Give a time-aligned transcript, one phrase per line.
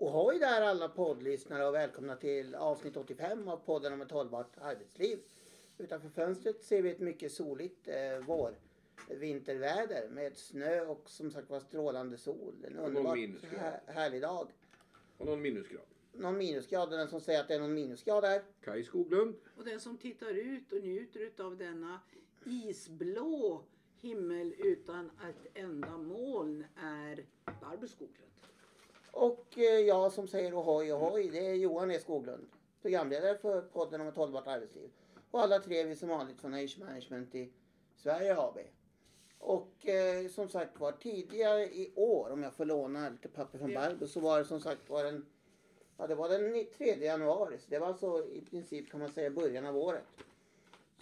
[0.00, 5.18] Ohoj där alla poddlyssnare och välkomna till avsnitt 85 av podden om ett hållbart arbetsliv.
[5.78, 8.54] Utanför fönstret ser vi ett mycket soligt eh, vår
[9.08, 12.54] vinterväder med snö och som sagt var strålande sol.
[12.66, 13.60] En underbart minusgrad.
[13.60, 14.48] här, härlig dag.
[15.18, 15.86] Och någon minusgrad.
[16.12, 18.42] Någon minusgrad och den som säger att det är någon minusgrad där.
[18.60, 19.34] Kaj Skoglund.
[19.56, 22.00] Och den som tittar ut och njuter av denna
[22.44, 23.64] isblå
[24.00, 27.24] himmel utan ett enda moln är
[27.60, 28.30] Barbro Skoglund.
[29.12, 32.46] Och eh, jag som säger ohoj ohoj det är Johan E Skoglund.
[32.82, 34.90] Programledare för podden om ett hållbart arbetsliv.
[35.30, 37.52] Och alla tre är vi som vanligt från Age Management i
[37.96, 38.58] Sverige AB.
[39.38, 43.70] Och eh, som sagt var tidigare i år, om jag får låna lite papper från
[43.70, 43.80] Ja.
[43.80, 45.26] Barbro, så var det som sagt var den,
[45.96, 47.58] ja, det var den 3 januari.
[47.58, 50.04] Så det var alltså i princip kan man säga början av året.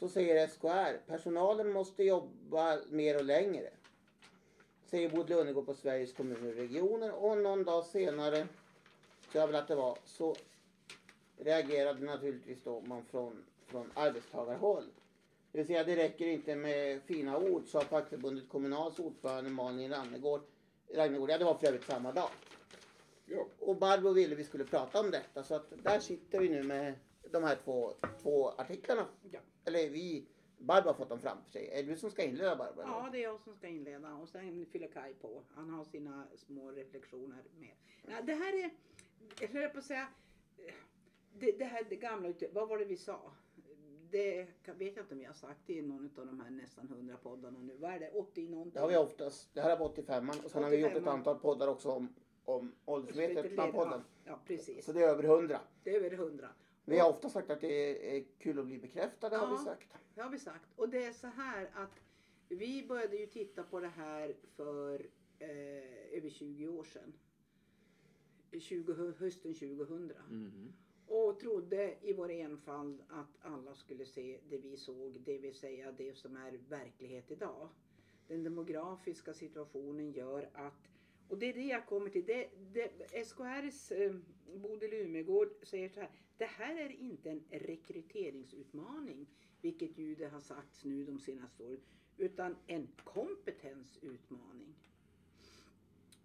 [0.01, 3.71] Så säger SKR, personalen måste jobba mer och längre.
[4.91, 7.13] Säger Bod Lundegård på Sveriges kommuner och regioner.
[7.13, 10.35] Och någon dag senare, tror jag väl att det var, så
[11.39, 14.85] reagerade naturligtvis då man från, från arbetstagarhåll.
[15.53, 20.41] Det vill säga det räcker inte med fina ord, sa fackförbundet Kommunals ordförande Malin Rannegård.
[20.95, 22.31] Rannegård, ja det var för övrigt samma dag.
[23.27, 23.47] Ja.
[23.59, 26.95] Och Barbro ville vi skulle prata om detta så att där sitter vi nu med
[27.31, 29.07] de här två, två artiklarna.
[29.31, 29.41] Ja.
[29.65, 30.25] Eller vi,
[30.59, 31.69] Barbro har fått dem framför sig.
[31.69, 32.83] Är det du som ska inleda Barbro?
[32.83, 35.43] Ja, det är jag som ska inleda och sen fyller Kaj på.
[35.55, 37.75] Han har sina små reflektioner med.
[38.09, 38.71] Ja, det här är,
[39.41, 40.09] jag höll på att säga,
[41.33, 43.33] det, det här det gamla, vad var det vi sa?
[44.11, 47.17] Det vet jag inte om jag har sagt i någon av de här nästan hundra
[47.17, 47.77] poddarna nu.
[47.77, 48.11] Vad är det?
[48.11, 48.73] 80 någonting?
[48.75, 49.55] Det har vi oftast.
[49.55, 51.09] Det här är på 85 och sen har vi gjort ett 85-an.
[51.09, 54.01] antal poddar också om, om åldersmedvetet bland podden.
[54.25, 54.85] Ja, ja, precis.
[54.85, 55.61] Så det är över 100.
[55.83, 56.49] Det är över 100.
[56.89, 59.59] Vi har ofta sagt att det är kul att bli bekräftade har vi Ja.
[59.65, 59.89] sagt.
[60.15, 60.69] Det har vi sagt.
[60.77, 62.01] Och det är så här att
[62.49, 65.07] vi började ju titta på det här för
[65.39, 67.13] eh, över 20 år sedan.
[68.61, 70.13] 20, hösten 2000.
[70.31, 70.73] Mhm.
[71.07, 75.93] Och trodde i vår enfald att alla skulle se det vi såg, det vill säga
[75.93, 77.69] det som är verklighet idag.
[78.29, 80.89] Den demografiska situationen gör att,
[81.29, 84.15] och det är det jag kommer till, det, det, SKRs eh,
[84.55, 89.27] Bodil Umegård säger så här, det här är inte en rekryteringsutmaning,
[89.61, 91.81] vilket ju det har sagts nu de senaste åren,
[92.17, 94.75] utan en kompetensutmaning.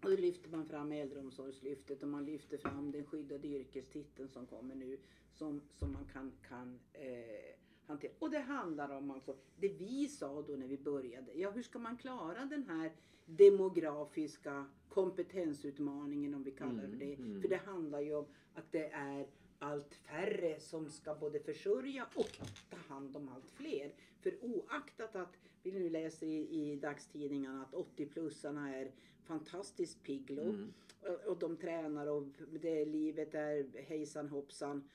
[0.02, 4.74] Och då lyfter man fram äldreomsorgslyftet och man lyfter fram den skyddade yrkestiteln som kommer
[4.74, 4.98] nu
[5.32, 7.54] som, som man kan, kan eh,
[7.86, 8.12] hantera.
[8.18, 11.32] Och det handlar om alltså det vi sa då när vi började.
[11.34, 12.92] Ja, hur ska man klara den här
[13.26, 17.14] demografiska kompetensutmaningen om vi kallar det Mm, det.
[17.14, 17.40] mm.
[17.42, 19.26] För det handlar ju om att det är
[19.58, 22.38] allt färre som ska både försörja och
[22.70, 23.92] ta hand om allt fler.
[24.20, 28.90] För oaktat att vi nu läser i, i dagstidningarna att 80-plussarna är
[29.24, 30.72] fantastiskt pigglo Mm.
[31.02, 32.24] och, och de tränar och
[32.60, 34.88] det, livet är hejsan hoppsan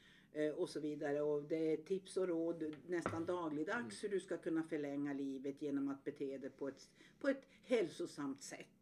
[0.56, 1.22] och så vidare.
[1.22, 5.88] Och det är tips och råd nästan dagligdags hur du ska kunna förlänga livet genom
[5.88, 8.79] att bete dig på ett, på ett hälsosamt sätt.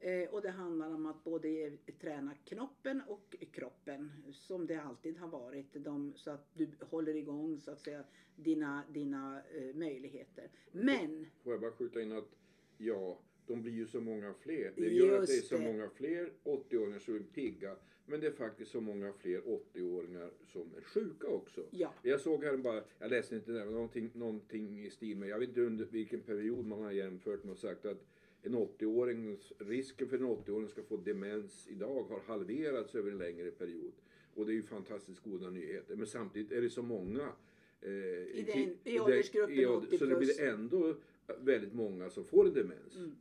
[0.00, 5.28] Eh, och det handlar om att både träna knoppen och kroppen som det alltid har
[5.28, 5.66] varit.
[5.72, 8.04] De, så att du håller igång så att säga
[8.36, 10.50] dina, dina eh, möjligheter.
[10.72, 12.36] Men Får jag bara skjuta in att
[12.78, 14.72] ja, de blir ju så många fler.
[14.76, 15.64] Det gör att det är så det.
[15.64, 17.76] många fler 80-åringar som är pigga.
[18.06, 21.64] Men det är faktiskt så många fler 80-åringar som är sjuka också.
[21.70, 25.28] ja, Jag såg här bara, jag läste inte det, men någonting, någonting i stil med,
[25.28, 28.04] jag vet inte under vilken period man har jämfört med och sagt att
[28.42, 33.50] en 80-åring, risken för en 80-åring ska få demens idag har halverats över en längre
[33.50, 33.92] period.
[34.34, 35.96] Och det är ju fantastiskt goda nyheter.
[35.96, 37.32] Men samtidigt är det så många
[37.80, 40.36] eh, I den- ki- i åldersgruppen i ålder- 80 Så det plus.
[40.36, 40.94] blir ändå
[41.40, 42.96] väldigt många som får en demens.
[42.96, 43.16] Mm.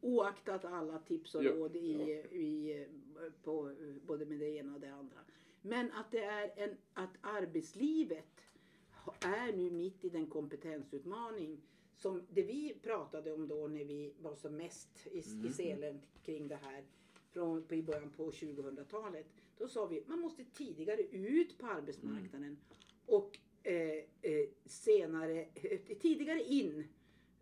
[0.00, 1.92] oaktat alla tips och Ja, råd i,
[2.30, 2.36] ja.
[2.36, 2.86] i,
[3.42, 3.72] på
[4.06, 5.18] både med det ena och det andra.
[5.62, 8.40] Men att det är en, att arbetslivet
[9.20, 11.60] är nu mitt i den kompetensutmaning
[11.96, 15.46] som det vi pratade om då när vi var som mest i, Mm.
[15.46, 16.84] i selen kring det här
[17.30, 19.26] från, på, i början på 2000-talet.
[19.58, 22.58] Då sa vi man måste tidigare ut på arbetsmarknaden
[23.06, 26.88] och eh, eh, senare, eh, tidigare in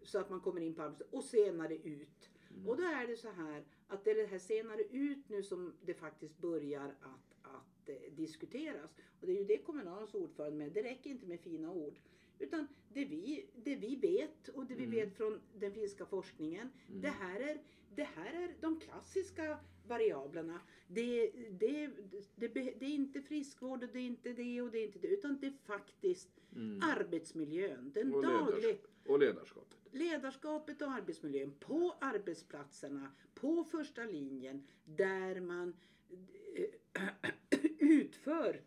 [0.02, 2.30] så att man kommer in på arbetsmarknaden och senare ut.
[2.50, 2.68] Mm.
[2.68, 5.72] Och då är det så här att det är det här senare ut nu som
[5.82, 8.90] det faktiskt börjar att, att eh, diskuteras.
[9.20, 10.72] Och det är ju det Kommunals ordförande med.
[10.72, 11.98] Det räcker inte med fina ord.
[12.38, 14.96] Utan det vi, det vi vet och det vi Mm.
[14.96, 16.68] vet från den finska forskningen.
[16.88, 17.00] Mm.
[17.00, 17.62] Det, här är,
[17.94, 20.60] det här är de klassiska variablerna.
[20.88, 21.90] Det, det,
[22.36, 25.08] det, det, är inte friskvård och det är inte det och det är inte det.
[25.08, 26.80] Utan det är faktiskt Mm.
[26.82, 27.92] arbetsmiljön.
[27.94, 28.90] Den Och dagliga ledarskap.
[29.06, 35.76] Och ledarskapet ledarskapet och arbetsmiljön på arbetsplatserna, på första linjen, där man
[36.54, 37.08] eh,
[37.78, 38.62] utför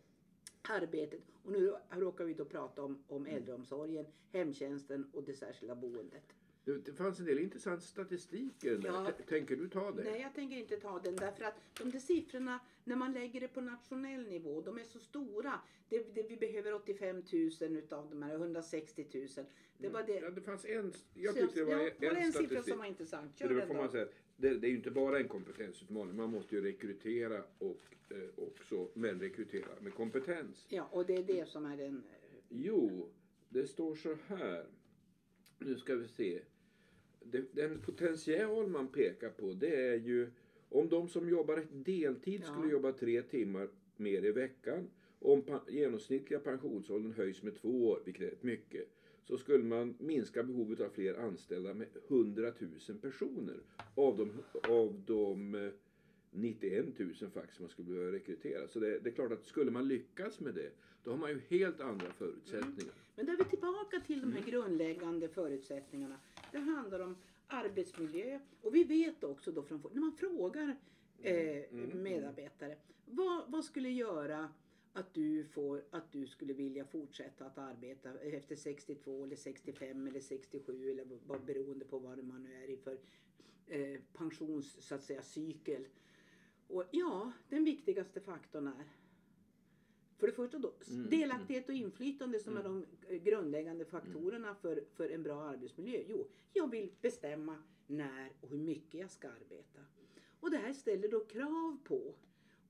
[0.62, 1.20] arbetet.
[1.42, 6.34] Och nu råkar vi då prata om, om äldreomsorgen, hemtjänsten och det särskilda boendet.
[6.64, 8.90] Det, fanns en del intressant statistik i den där.
[8.90, 9.10] Ja.
[9.10, 10.04] T- Tänker du ta det?
[10.04, 13.48] Nej, jag tänker inte ta den därför att de där siffrorna, när man lägger det
[13.48, 15.60] på nationell nivå, de är så stora.
[15.88, 17.16] Det, det, vi behöver 85
[17.60, 19.46] 000 utav de här 160 000.
[19.78, 20.20] Det var det.
[20.20, 22.68] Ja, det fanns en, jag tyckte det var ja, en, var det en siffra statistik.
[22.72, 23.38] som var intressant?
[23.38, 24.06] Kör det den får man säga,
[24.36, 26.16] det, det är ju inte bara en kompetensutmaning.
[26.16, 30.66] Man måste ju rekrytera och eh, också, men rekrytera med kompetens.
[30.68, 32.02] Ja, och det är det som är den...
[32.48, 33.08] Jo,
[33.48, 34.66] det står så här.
[35.58, 36.40] Nu ska vi se.
[37.52, 40.30] Den potential man pekar på det är ju
[40.68, 42.52] om de som jobbar deltid Ja.
[42.52, 44.90] skulle jobba tre timmar mer i veckan.
[45.18, 48.88] Om pa- genomsnittliga pensionsåldern höjs med två år, vilket är rätt mycket,
[49.24, 52.52] så skulle man minska behovet av fler anställda med 100
[52.88, 53.56] 000 personer.
[53.94, 54.30] Av de,
[54.72, 55.70] av de eh,
[56.30, 58.68] 91 000 faktiskt man skulle behöva rekrytera.
[58.68, 60.70] Så det, det är klart att skulle man lyckas med det,
[61.04, 62.94] då har man ju helt andra förutsättningar.
[63.16, 66.16] Men då är vi tillbaka till de här grundläggande förutsättningarna.
[66.52, 67.16] Det handlar om
[67.46, 70.76] arbetsmiljö och vi vet också då från, när man frågar
[71.22, 71.64] eh,
[71.94, 74.48] medarbetare vad, vad skulle göra
[74.92, 80.20] att du, får, att du skulle vilja fortsätta att arbeta efter 62 eller 65 eller
[80.20, 82.98] 67 eller vad- vad beroende på vad man nu är i för
[83.66, 85.86] eh, pensions så att säga cykel.
[86.68, 88.84] Och ja, den viktigaste faktorn är
[90.22, 95.08] för det första då, Mm, delaktighet och inflytande som är de grundläggande faktorerna för, för
[95.08, 96.02] en bra arbetsmiljö.
[96.08, 99.80] Jo, jag vill bestämma när och hur mycket jag ska arbeta.
[100.40, 102.14] Och det här ställer då krav på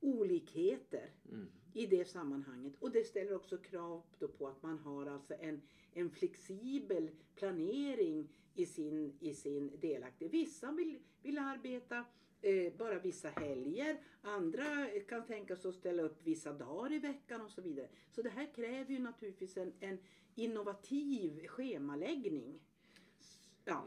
[0.03, 1.47] olikheter Mm.
[1.75, 2.73] i det sammanhanget.
[2.79, 4.03] Och det ställer också krav
[4.39, 5.63] på att man har alltså en,
[5.93, 10.35] en flexibel planering i sin, i sin delaktighet.
[10.35, 12.05] Vissa vill, vill arbeta
[12.43, 14.01] eh, bara vissa helger.
[14.23, 17.89] Andra kan tänka sig att ställa upp vissa dagar i veckan och så vidare.
[18.11, 19.99] Så det här kräver ju naturligtvis en, en
[20.35, 22.61] innovativ schemaläggning.
[23.65, 23.85] Ja.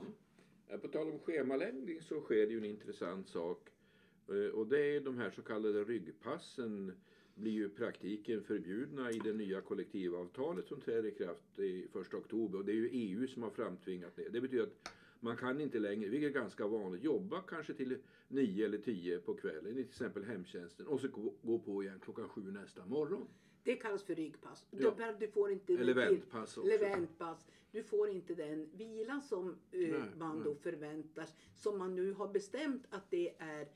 [0.68, 3.70] Ja, På tal om schemaläggning så sker det ju en intressant sak.
[4.30, 6.92] Eh, Och det är de här så kallade ryggpassen
[7.36, 12.58] blir ju praktiken förbjudna i det nya kollektivavtalet som träder i kraft i 1 oktober.
[12.60, 14.30] Och det är ju EU som har framtvingat det.
[14.30, 14.90] Det betyder att
[15.20, 19.34] man kan inte längre, vilket är ganska vanligt, jobba kanske till nio eller tio på
[19.34, 21.08] kvällen i till exempel hemtjänsten och så
[21.42, 23.28] gå, på igen klockan sju nästa morgon.
[23.64, 24.66] Det kallas för ryggpass.
[24.72, 25.14] Ja.
[25.20, 26.70] Du, får inte Eller väntpass också.
[26.72, 27.48] Eller väntpass.
[27.72, 30.46] Du får inte den vila som eh, Nej, man nej.
[30.46, 31.34] då förväntas.
[31.56, 33.68] Som man nu har bestämt att det är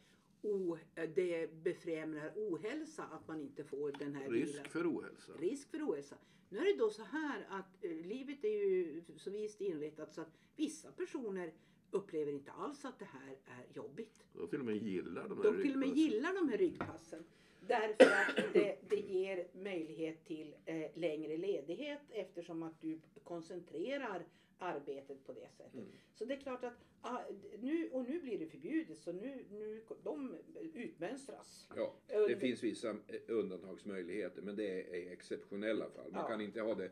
[0.41, 0.77] o,
[1.15, 4.65] det befrämjar ohälsa att man inte får den här Risk vilan.
[4.69, 5.31] för ohälsa.
[5.39, 6.15] Risk för ohälsa.
[6.49, 10.21] Nu är det då så här att eh, livet är ju så visst inrättat så
[10.21, 11.53] att vissa personer
[11.91, 14.23] upplever inte alls att det här är jobbigt.
[14.33, 17.23] De till och med gillar de här De till och med gillar de här ryggpassen.
[17.69, 24.25] Därför att det, det ger möjlighet till eh, längre ledighet eftersom att du koncentrerar
[24.57, 25.73] arbetet på det sättet.
[25.73, 25.85] Mm.
[26.13, 27.19] Så det är klart att ah,
[27.59, 30.35] nu, och nu blir det förbjudet så nu, nu de
[30.73, 31.69] utmönstras.
[31.75, 32.95] Ja, det Under- finns vissa eh,
[33.27, 36.11] undantagsmöjligheter men det är exceptionella fall.
[36.11, 36.27] Man Ja.
[36.27, 36.89] kan inte ha det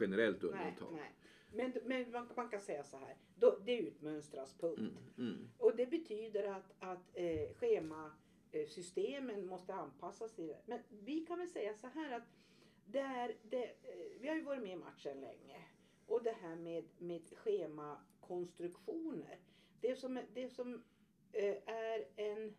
[0.00, 0.92] generellt Nej, undantag.
[0.92, 1.12] nej.
[1.52, 4.78] Men, men man, man kan säga så här, då, det utmönstras punkt.
[4.78, 5.48] Mm, mm.
[5.58, 7.48] Och det betyder att, att eh,
[8.54, 10.60] Eh, systemen måste anpassas till det.
[10.66, 12.22] Men vi kan väl säga så här att
[12.86, 15.64] det är, det, eh, vi har ju varit med i matchen länge.
[16.06, 19.38] Och det här med, med schemakonstruktioner.
[19.80, 20.82] Det som, det som
[21.32, 22.54] eh, är en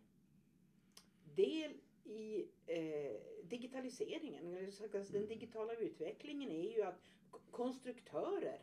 [1.36, 7.10] del i eh, digitaliseringen, eller den digitala utvecklingen är ju att
[7.52, 8.60] konstruktörer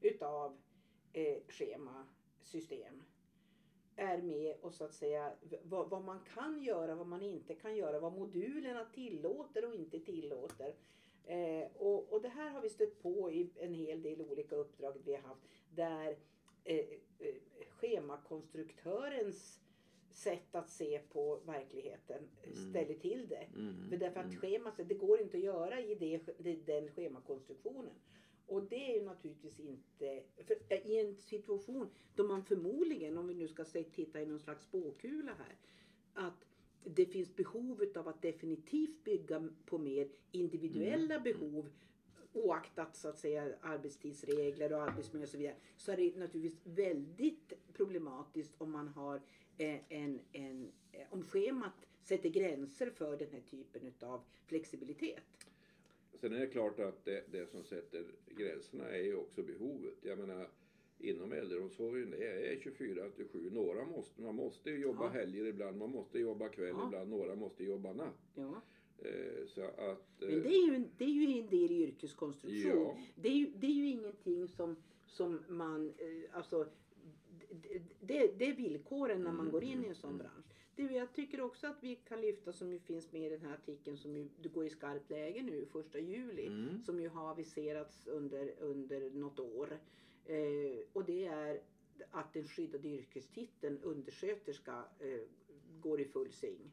[0.00, 0.60] utav
[1.12, 3.02] eh, schemasystem
[4.00, 7.76] är med och så att säga vad, vad man kan göra, vad man inte kan
[7.76, 10.74] göra, vad modulerna tillåter och inte tillåter.
[11.24, 14.96] Eh, och, och det här har vi stött på i en hel del olika uppdrag
[15.04, 15.42] vi har haft
[15.74, 16.16] där
[16.64, 16.78] eh,
[17.18, 17.34] eh,
[17.68, 19.60] schemakonstruktörens
[20.10, 21.98] sätt att se på verkligen
[22.70, 23.46] ställer till det.
[23.56, 24.40] Mm, För därför att mm.
[24.40, 27.94] schemat, det går inte att göra i det, i den schemakonstruktionen.
[28.50, 33.26] Och det är ju naturligtvis inte, för eh, i en situation då man förmodligen, om
[33.26, 35.56] vi nu ska se, titta i någon slags spåkula här,
[36.14, 36.44] att
[36.84, 41.70] det finns behov av att definitivt bygga på mer individuella behov
[42.32, 47.52] oaktat så att säga arbetstidsregler och arbetsmiljö och så vidare så är det naturligtvis väldigt
[47.72, 49.16] problematiskt om man har
[49.58, 55.24] eh, en, en, eh, om schemat sätter gränser för den här typen av flexibilitet.
[56.20, 58.04] Sen är det klart att det, det som sätter
[58.36, 59.94] gränserna är ju också behovet.
[60.02, 60.48] Jag menar
[60.98, 63.50] inom äldreomsorgen det är 24 till 7.
[63.50, 65.08] Några måste, man måste ju jobba Ja.
[65.08, 66.86] helger ibland, man måste jobba kväll Ja.
[66.86, 68.30] ibland, några måste jobba natt.
[68.34, 68.62] Ja.
[68.98, 71.82] Eh, så att, eh, Men det är ju, en- det är ju en del i
[71.82, 72.82] yrkeskonstruktion.
[72.82, 72.98] Ja.
[73.16, 76.66] Det, är ju, det är ju ingenting som, som man, eh, alltså
[78.00, 80.46] det, det, är villkoren när man Mm, går in i en sån bransch.
[80.88, 83.54] Det, jag tycker också att vi kan lyfta som ju finns med i den här
[83.54, 86.46] artikeln som ju, det går i skarpt läge nu första juli.
[86.46, 89.78] mm, Som ju har aviserats under, under något år.
[90.24, 91.60] Eh, och det är
[92.10, 95.20] att den skyddade yrkestiteln undersköterska eh,
[95.80, 96.70] går i full sving.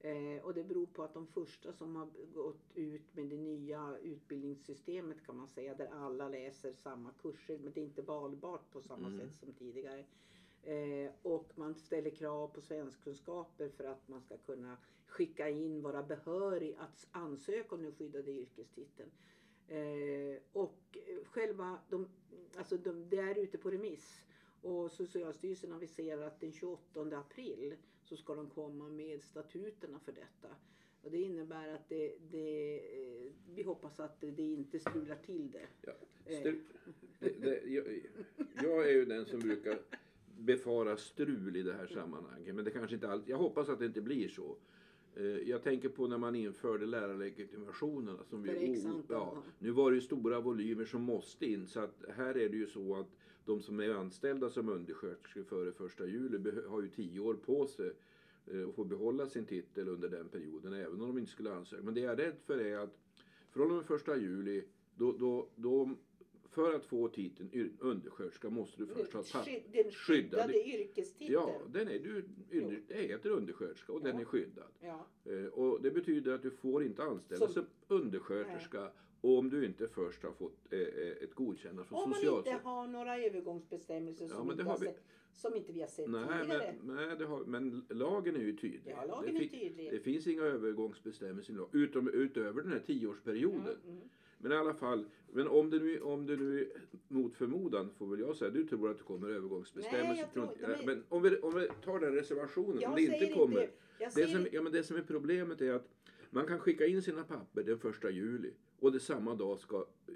[0.00, 3.96] Eh, och det beror på att de första som har gått ut med det nya
[4.02, 8.80] utbildningssystemet kan man säga där alla läser samma kurser men det är inte valbart på
[8.82, 9.20] samma Mm.
[9.20, 10.04] sätt som tidigare.
[10.66, 16.02] Eh, och man ställer krav på svenskkunskaper för att man ska kunna skicka in, vara
[16.02, 19.10] behörig att ansöka om den skyddade yrkestiteln.
[19.68, 22.08] Eh, och själva, de,
[22.56, 24.22] alltså de, det är ute på remiss.
[24.62, 30.48] Och Socialstyrelsen aviserar att den 28 april så ska de komma med statuterna för detta.
[31.02, 35.50] Och det innebär att det, det, eh, vi hoppas att det, det inte strular till
[35.50, 35.66] det.
[35.82, 35.92] ja.
[36.40, 36.60] Stru,
[37.18, 38.00] det, det, jag,
[38.62, 39.78] jag är ju den som brukar
[40.38, 42.54] befara strul i det här sammanhanget.
[42.54, 44.56] Men det kanske inte alltid, jag hoppas att det inte blir så.
[45.16, 48.18] Eh, Jag tänker på när man införde lärarlegitimationerna.
[48.30, 48.50] Som vi,
[48.86, 51.66] antal, ja, nu var det ju stora volymer som måste in.
[51.66, 53.08] Så att här är det ju så att
[53.44, 57.92] de som är anställda som undersköterskor före första juli har ju tio år på sig
[58.46, 60.72] eh, att få behålla sin titel under den perioden.
[60.72, 61.82] Även om de inte skulle ansöka.
[61.82, 62.98] Men det jag är rädd för är att
[63.50, 64.64] från och med första juli
[64.96, 65.90] då, då, då
[66.56, 69.50] för att få titeln undersköterska måste du först ha papper.
[69.50, 71.32] Sky- Den skyddade yrkestiteln.
[71.32, 72.24] Ja, den är du,
[72.88, 74.20] det heter undersköterska och den Ja.
[74.20, 74.68] är skyddad.
[74.80, 75.06] Ja.
[75.24, 79.88] Eh, Och det betyder att du får inte anställas Som- som undersköterska om du inte
[79.88, 80.86] först har fått eh, eh,
[81.22, 82.66] ett godkännande från Om man inte Socialstyrelsen.
[82.66, 86.10] har några övergångsbestämmelser Ja, som, men inte har vi- sett, som inte vi har sett
[86.10, 86.74] Nej, tidigare.
[86.82, 88.82] men, nej har, men lagen är ju tydlig.
[88.96, 89.90] Ja, lagen det, är tydlig.
[89.92, 93.60] det finns inga övergångsbestämmelser i lag, utom, utöver den här tioårsperioden.
[93.84, 94.08] Mm, mm.
[94.38, 96.70] Men i alla fall, men om det nu, om det nu
[97.08, 100.08] mot förmodan får väl jag säga, du tror att det kommer övergångsbestämmelser.
[100.08, 102.96] Nej, jag tror- inte- är- Men om vi, om vi tar den reservationen, Jag om
[102.96, 103.62] det inte kommer.
[103.62, 105.88] inte, jag Det som, ja, men det som är problemet är att
[106.30, 108.50] man kan skicka in sina papper den första juli
[108.80, 110.14] och det samma dag ska eh,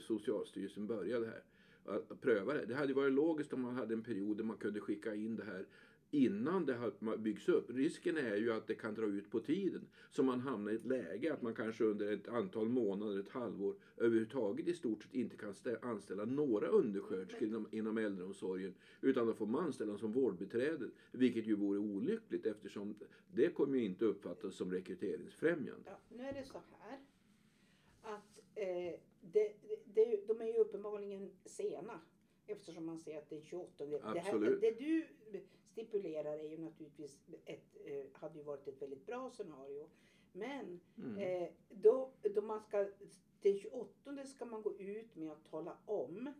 [0.00, 1.42] Socialstyrelsen börja det här.
[1.84, 2.64] Att pröva det.
[2.66, 5.44] Det hade varit logiskt om man hade en period där man kunde skicka in det
[5.44, 5.66] här
[6.12, 7.70] innan det har byggs upp.
[7.70, 9.88] Risken är ju att det kan dra ut på tiden.
[10.10, 13.74] Så man hamnar i ett läge att man kanske under ett antal månader, ett halvår
[13.96, 18.74] överhuvudtaget i stort sett inte kan stä- anställa några undersköterskor inom, inom äldreomsorgen.
[19.00, 20.92] Utan då får man anställa som vårdbiträden.
[21.12, 22.94] Vilket ju vore olyckligt eftersom
[23.34, 25.82] det kommer ju inte uppfattas som rekryteringsfrämjande.
[25.84, 26.98] ja, nu är det så här
[28.02, 29.52] att eh, det,
[29.94, 32.00] det, de är ju uppenbarligen sena
[32.46, 33.86] eftersom man ser att det är 28.
[33.86, 34.60] Det, här, Absolut.
[34.60, 35.06] det du
[35.72, 39.88] stipulerar är ju naturligtvis ett, eh, hade ju varit ett väldigt bra scenario.
[40.32, 41.18] Men Mm.
[41.18, 42.86] Eh, då, då man ska,
[43.40, 46.32] den 28 ska man gå ut med att tala om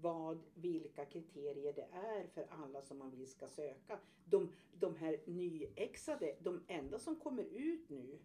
[0.00, 3.98] vad, vilka kriterier det är för alla som man vill ska söka.
[4.24, 8.18] De, de här nyexade, de enda som kommer ut nu,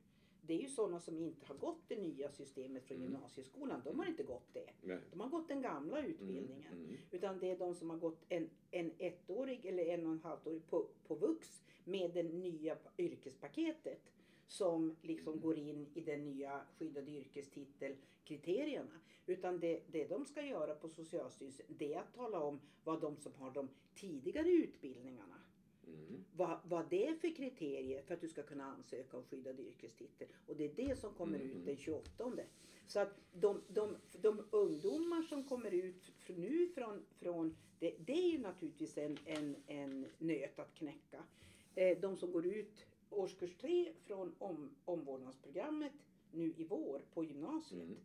[0.49, 3.11] det är ju sådana som inte har gått det nya systemet från Mm.
[3.11, 3.81] gymnasieskolan.
[3.85, 4.69] De har inte gått det.
[4.81, 4.99] Nej.
[5.11, 6.73] De har gått den gamla Mm, utbildningen.
[6.73, 6.97] mm.
[7.11, 10.67] Utan det är de som har gått en, en ettårig eller en och en halvårig
[10.67, 14.11] på, på vux med det nya yrkespaketet
[14.47, 18.99] som liksom går in i den nya skyddade yrkestitelkriterierna.
[19.25, 23.17] Utan det, det de ska göra på Socialstyrelsen det är att tala om vad de
[23.17, 25.38] som har de tidigare utbildningarna
[26.09, 26.23] Mm.
[26.35, 30.27] vad, vad det är för kriterier för att du ska kunna ansöka om skyddad yrkestitel.
[30.47, 31.51] Och det är det som kommer Mm.
[31.51, 32.31] ut den 28.
[32.87, 38.31] Så att de, de, de ungdomar som kommer ut nu från, från det, det är
[38.31, 41.23] ju naturligtvis en, en, en nöt att knäcka.
[41.75, 45.93] Eh, de som går ut årskurs 3 från om, omvårdnadsprogrammet
[46.31, 47.83] nu i vår på gymnasiet.
[47.83, 47.97] Mm.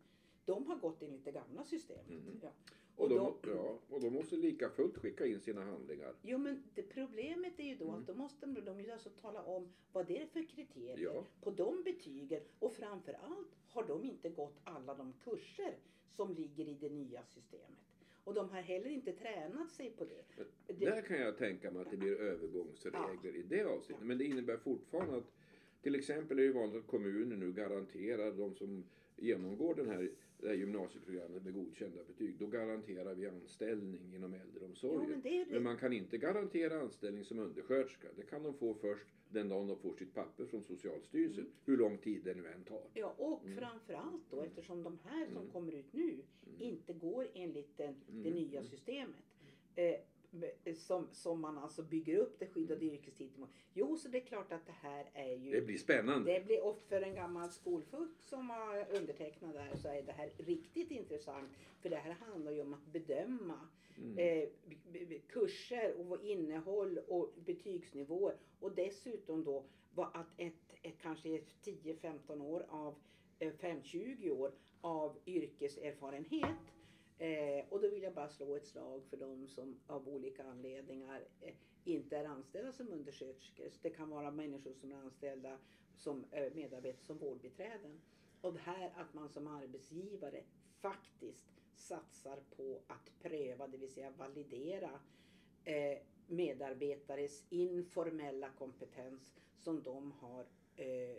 [0.45, 2.09] De har gått enligt det gamla systemet.
[2.09, 2.39] Mm.
[2.41, 2.49] Ja.
[2.97, 6.13] Och, de, då- ja, och de måste lika fullt skicka in sina handlingar.
[6.21, 7.95] Jo men det, problemet är ju då Mm.
[7.99, 11.25] att då måste de ju alltså tala om vad det är för kriterier Ja.
[11.41, 15.73] på de betygen och framförallt har de inte gått alla de kurser
[16.11, 17.79] som ligger i det nya systemet.
[18.23, 20.43] Och de har heller inte tränat sig på det.
[20.67, 24.07] det Där kan jag tänka mig att det blir övergångsregler i det avseendet.
[24.07, 25.31] Men det innebär fortfarande att
[25.81, 28.83] till exempel är det ju vanligt att kommuner nu garanterar de som
[29.15, 32.35] genomgår den här, det här gymnasieprogrammet med godkända betyg.
[32.39, 35.01] Då garanterar vi anställning inom äldreomsorgen.
[35.03, 35.51] Jo, men det det.
[35.51, 38.07] Men man kan inte garantera anställning som undersköterska.
[38.15, 41.43] Det kan de få först den dagen de får sitt papper från Socialstyrelsen.
[41.43, 41.53] Mm.
[41.65, 42.83] Hur lång tid det nu än tar.
[42.93, 43.57] Ja, och Mm.
[43.57, 45.51] framförallt då eftersom de här som Mm.
[45.51, 46.21] kommer ut nu Mm.
[46.59, 48.33] inte går enligt den, det Mm.
[48.33, 48.69] nya Mm.
[48.69, 49.23] systemet.
[49.75, 49.95] Eh,
[50.75, 53.47] som, som man alltså bygger upp det skyddade yrkestiteln.
[53.73, 56.33] Jo, så det är klart att det här är ju Det blir spännande.
[56.33, 60.31] det blir och för en gammal skolfuck som har undertecknat där så är det här
[60.37, 61.49] riktigt intressant.
[61.81, 63.59] För det här handlar ju om att bedöma
[63.97, 64.17] Mm.
[64.17, 68.35] eh, kurser och innehåll och betygsnivåer.
[68.59, 71.29] Och dessutom då vad att ett, ett kanske
[71.63, 72.95] 10-15 år av
[73.39, 74.51] eh, 5-20 år
[74.81, 76.55] av yrkeserfarenhet.
[77.17, 81.27] Eh, och då vill jag bara slå ett slag för de som av olika anledningar
[81.41, 81.53] eh,
[81.83, 83.69] inte är anställda som undersköterskor.
[83.69, 85.57] Så Det kan vara människor som är anställda
[85.95, 88.01] som eh, medarbetare som vårdbiträden.
[88.41, 90.43] Och det här att man som arbetsgivare
[90.81, 94.99] faktiskt satsar på att pröva, det vill säga validera
[95.63, 100.45] eh, medarbetares informella kompetens som de har
[100.75, 101.17] eh,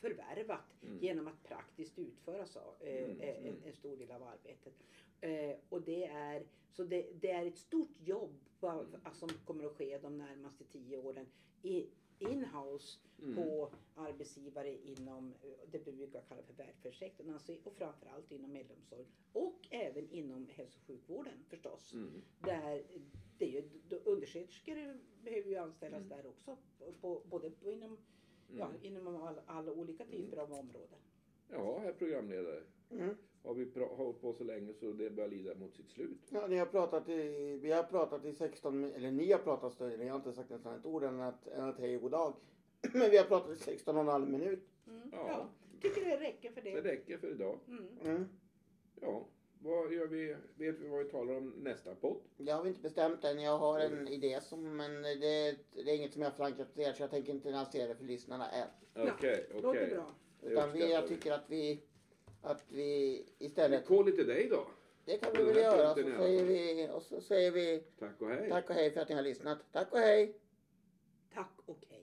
[0.00, 0.98] förvärvat Mm.
[0.98, 3.46] genom att praktiskt utföra så, eh, Mm, eh, mm.
[3.46, 4.74] en, en stor del av arbetet.
[5.20, 9.72] Eh, och det är, så det, det är ett stort jobb va- som kommer att
[9.72, 11.26] ske de närmaste tio åren
[11.62, 11.86] i,
[12.18, 13.34] in-house Mm.
[13.36, 19.06] på arbetsgivare inom eh, det vi brukar kalla för välfärdssektorn alltså, och framförallt inom äldreomsorg
[19.32, 21.92] och även inom hälso och sjukvården förstås.
[21.92, 22.22] Mm.
[22.40, 22.82] Där
[23.38, 23.62] det är ju,
[24.04, 26.08] undersköterskor behöver ju anställas Mm.
[26.08, 26.56] där också.
[27.00, 27.98] På, både på inom,
[28.48, 28.76] ja, Mm.
[28.82, 30.98] inom all, alla olika typer av områden.
[31.48, 32.62] Ja, herr programledare.
[32.90, 33.14] Mm.
[33.42, 36.18] Har vi hållit på så länge så det börjar lida mot sitt slut.
[36.30, 39.72] Ja, ni har pratat i, vi har pratat i 16, min- eller ni har pratat
[39.72, 42.10] större, jag har inte sagt nästan ett ord än att, än att hej och god
[42.10, 42.34] dag.
[42.92, 44.68] Men vi har pratat i 16 och en halv minut.
[44.86, 45.08] Mm.
[45.12, 45.28] Ja.
[45.28, 45.48] Ja.
[45.80, 46.90] tycker det räcker för Det det.
[46.90, 47.58] räcker för idag.
[47.68, 47.84] Mm.
[48.04, 48.24] Mm.
[49.00, 49.26] Ja,
[49.66, 50.36] vad gör vi?
[50.54, 52.20] Vet vi vad vi talar om nästa podd?
[52.36, 53.40] Det har vi inte bestämt än.
[53.42, 56.82] Jag har en idé som, men det, det är inget som jag har förankrat till
[56.82, 58.68] er så jag tänker inte lansera det för lyssnarna än.
[58.94, 59.46] Okej, okej.
[59.62, 60.14] Låter bra.
[60.40, 61.80] Det Utan vi, jag tycker att vi,
[62.42, 62.84] att vi
[63.38, 64.66] Vi istället, kollar till dig då.
[65.04, 65.94] det kan vi väl göra.
[65.94, 68.50] Så säger vi, och så säger vi Tack och hej.
[68.50, 69.58] tack och hej för att ni har lyssnat.
[69.72, 70.40] Tack och hej!
[71.34, 71.95] Tack och hej.